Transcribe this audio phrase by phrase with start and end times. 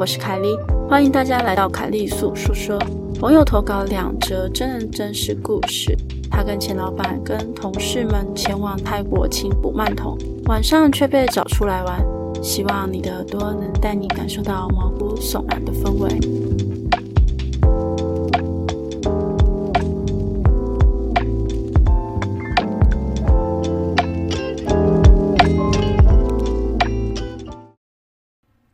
[0.00, 0.56] 我是凯莉，
[0.88, 2.78] 欢迎大家来到凯莉粟说说。
[3.20, 5.94] 网友投稿两则真人真事故事，
[6.30, 10.16] 他跟钱老板跟同事们前往泰国请古曼童，
[10.46, 12.02] 晚上却被找出来玩。
[12.42, 16.08] 希望你的耳朵能带你感受到毛骨悚然的氛围。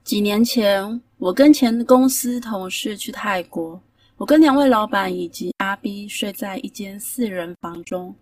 [0.05, 3.81] 几年前，我跟前公司同事去泰国，
[4.19, 8.15] 我跟两位老板以及阿 B 睡在一间四人房中，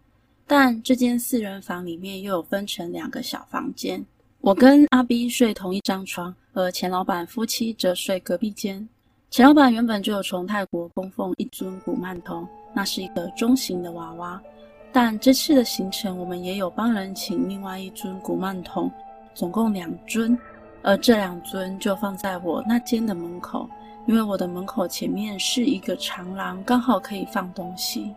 [0.47, 4.05] 但这间四人房里面又有分成两个小房间，
[4.41, 8.89] 我跟阿 B 睡同一张床，而钱老板夫妻则睡隔壁间。
[9.29, 14.41] 钱老板原本就有从泰国供奉一尊古曼童，那是一个中型的娃娃，
[14.92, 18.89] 但这次的行程我们也有帮人请另外一尊古曼童，
[19.34, 20.39] 总共两尊。
[20.85, 23.69] 而这两尊就放在我那间的门口，
[24.07, 28.15] 因为我的门口前面是一个长廊，刚好可以放东西。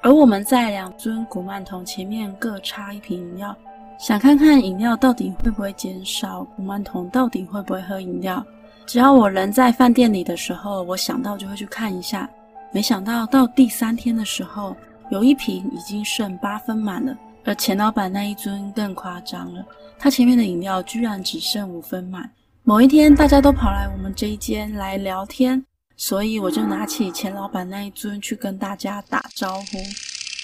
[0.00, 3.54] 而我们在两尊古曼童前面各插一瓶饮料，
[3.98, 8.42] 想看看饮料到底会不会减少，古曼童到底会不会喝饮料。
[8.86, 12.30] 只要我人在饭店里的时候，我想到就会去看一下。
[12.72, 14.76] 没想到到第三天的时候，
[15.10, 17.14] 有一瓶已经剩八分满了。
[17.44, 19.64] 而钱老板那一尊更夸张了，
[19.98, 22.30] 他前面的饮料居然只剩五分满。
[22.62, 25.64] 某一天，大家都跑来我们这一间来聊天，
[25.96, 29.78] 所以我就拿起钱老板那一尊去跟大家打招呼。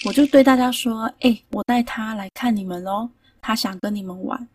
[0.04, 3.08] 我就对大家说：“哎、我带他来看你们喽，
[3.40, 4.48] 他想跟你们玩。”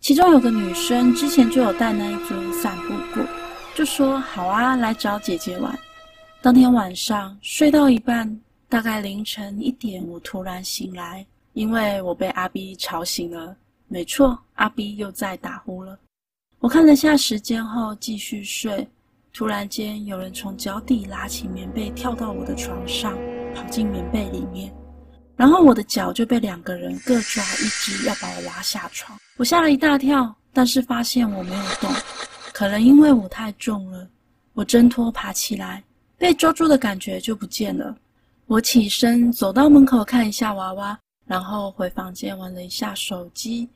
[0.00, 3.24] 其中有个女生之前就有带那一尊散步过，
[3.74, 5.78] 就说：“好啊，来找姐姐玩。”
[6.40, 11.26] 当天晚上睡到一半，大概凌晨一点，我突然醒来。
[11.60, 13.54] 因为我被阿 B 吵醒了，
[13.86, 15.98] 没错，阿 B 又在打呼了。
[16.58, 18.88] 我看了下时间后继续睡，
[19.30, 23.14] 突然间有人从脚底拉起棉被跳到我的床上，
[23.54, 24.72] 跑进棉被里面，
[25.36, 29.18] 然后我的脚就被两个人各抓一只要把我拉下床。
[29.36, 31.92] 我吓了一大跳，但是发现我没有动，
[32.54, 34.08] 可能因为我太重了。
[34.54, 35.84] 我挣脱爬起来，
[36.16, 37.94] 被抓住的感觉就不见了。
[38.46, 40.98] 我起身走到门口看一下娃娃。
[41.30, 43.68] 然后回房间玩了一下手机，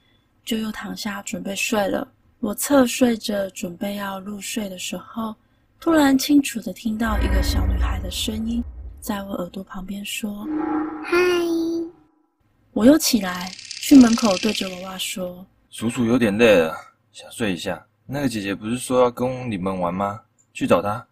[0.45, 2.09] 就又躺下准备睡了。
[2.41, 5.33] 我侧睡着准备要入睡的时候，
[5.79, 8.61] 突然清楚的听到一个小女孩的声音
[9.01, 10.45] 在我耳朵旁边说
[11.07, 11.17] ：“嗨。”
[12.75, 16.75] 我又起来去门口对着娃娃说：“叔叔有点累了，
[17.13, 17.87] 想睡一下。
[18.05, 20.21] 那个姐姐不是说要跟你们玩吗？
[20.53, 21.07] 去找她。”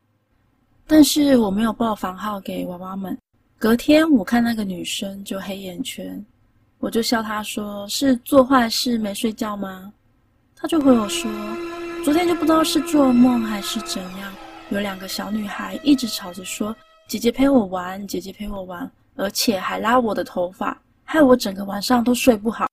[0.88, 3.16] 但是我没有报房号给娃娃们。
[3.56, 6.20] 隔天我看那个女生就黑眼圈。
[6.82, 9.92] 我就笑他说：“是做坏事没睡觉吗？”
[10.56, 11.30] 他就回我说
[12.04, 14.34] ：“昨天就不知道是做梦还是怎样，
[14.70, 16.74] 有两个小女孩一直吵着说
[17.06, 22.66] ‘姐姐陪我玩，姐姐陪我玩’，而且还拉我的头发，害我整个晚上都睡不好。”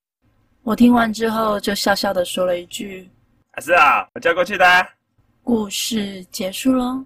[0.64, 3.08] 我听完之后就笑笑的说了一句
[3.62, 4.66] ：“是啊，我叫过去的。”
[5.46, 7.06] 故事结束喽。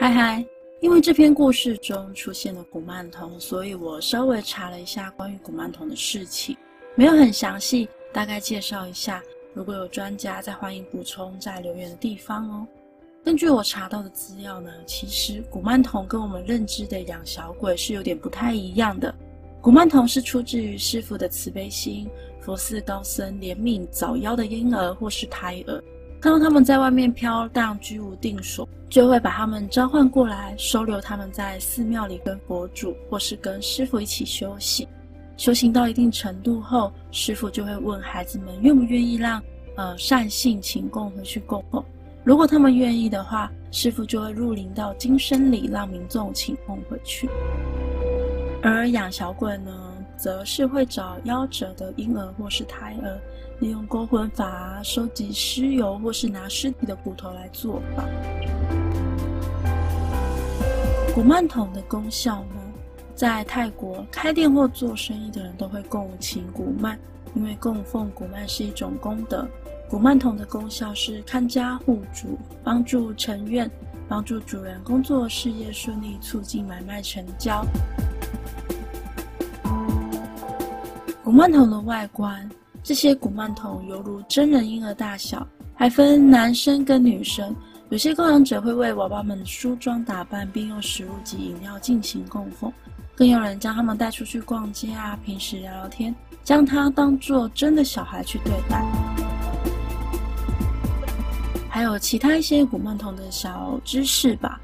[0.00, 0.44] 嗨嗨。
[0.80, 6.56] 因为这篇故事中出现了古曼童，所以我稍微查了一下关于古曼童的事情，
[6.94, 9.22] 没有很详细，大概介绍一下。
[9.52, 12.66] 如果有专家，再欢迎补充在留言的地方哦。
[13.22, 19.14] 根据我查到的资料呢，其实古曼童跟我们认知的养小鬼是有点不太一样的。
[19.60, 22.08] 古曼童是出自于师父的慈悲心，
[22.40, 25.84] 佛寺高僧怜悯早夭的婴儿或是胎儿。
[26.20, 34.86] 看到他们在外面飘荡居无定所，就会把他们召唤过来，收留他们在寺庙里跟佛祖或是跟师父一起修行。
[35.38, 39.42] 修行到一定程度后，师父就会问孩子们愿不愿意让
[39.76, 41.82] 呃善信请供回去供奉。
[42.22, 47.30] 如果他们愿意的话，师父就会入灵到金身里，让民众请供回去。
[48.62, 49.72] 而养小鬼呢，
[50.18, 53.18] 则是会找夭折的婴儿或是胎儿。
[53.60, 58.02] 利用勾魂法收集尸油，或是拿尸体的骨头来做法。
[61.14, 62.54] 古曼童的功效呢，
[63.14, 66.98] 在泰国开店或做生意的人都会供请古曼，
[67.34, 69.46] 因为供奉古曼是一种功德。
[69.90, 73.70] 古曼童的功效是看家护主，帮助成愿，
[74.08, 77.62] 帮助主人工作事业顺利，促进买卖成交。
[81.22, 82.48] 古曼童的外观。
[82.82, 87.54] 这些古曼童犹如真人婴儿大小，还分男生跟女生。
[87.90, 92.72] 有些供养者会为娃娃们梳妆打扮，并用食物及饮料进行供奉。
[93.14, 98.82] 更有人将他们带出去逛街啊，平时聊聊天，将他当做真的小孩去对待。
[101.68, 104.60] 还有其他一些古曼童的小知识吧。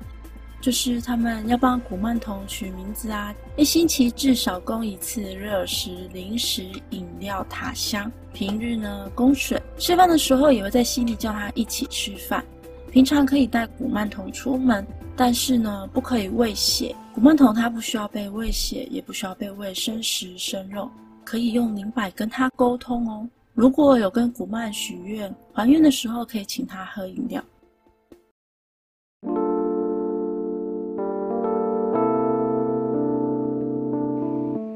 [0.66, 8.10] 就是他们要帮古曼童取名字啊，一星期至少供一次热食、零食、饮料、塔香。
[8.32, 12.44] 平日呢供水，吃饭的时候也会在心里叫他一起吃饭。
[12.90, 14.84] 平常可以带古曼童出门，
[15.14, 16.92] 但是呢不可以喂血。
[17.14, 20.90] 古曼童他不需要被喂血，也不需要被喂生食生肉，
[21.22, 23.24] 可以用灵摆跟他沟通哦。
[23.54, 27.40] 如果有跟古曼许愿，还愿的时候可以请他喝饮料。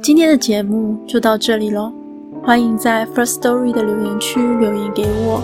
[0.03, 1.93] 今天的节目就到这里喽，
[2.43, 5.43] 欢迎在 First Story 的留言区留言给我，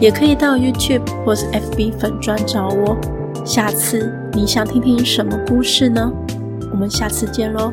[0.00, 2.96] 也可以到 YouTube 或是 FB 粉专找我。
[3.44, 6.10] 下次你想听听什么故事呢？
[6.72, 7.70] 我们下次见喽。